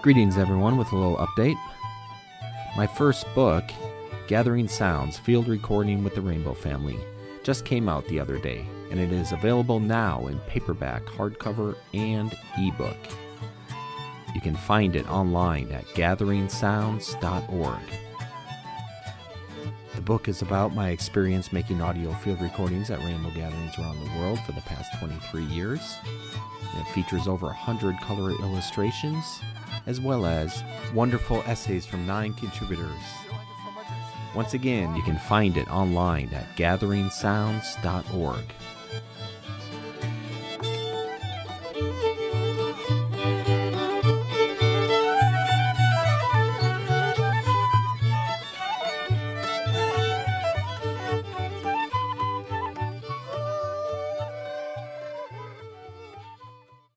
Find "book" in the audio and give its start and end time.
3.34-3.64, 20.00-20.28